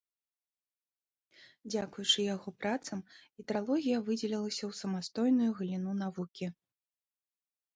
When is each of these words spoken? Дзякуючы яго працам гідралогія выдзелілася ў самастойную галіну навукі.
Дзякуючы 1.71 2.25
яго 2.35 2.49
працам 2.61 2.99
гідралогія 3.37 3.97
выдзелілася 4.09 4.61
ў 4.69 4.79
самастойную 4.81 5.51
галіну 5.61 5.91
навукі. 6.03 6.47